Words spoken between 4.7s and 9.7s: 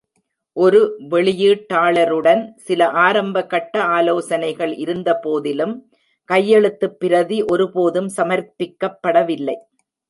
இருந்தபோதிலும், கையெழுத்துப் பிரதி ஒருபோதும் சமர்ப்பிக்கப்படவில்லை.